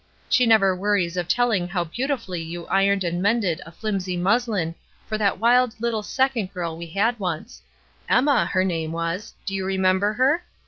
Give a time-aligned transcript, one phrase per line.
[0.29, 4.73] She never wearies of teUing how beau tifully you ironed and mended a flimsy musHn
[5.05, 7.61] for that wild little second girl we had once,
[8.09, 9.35] Emma, her name was.
[9.45, 10.43] Do you remember her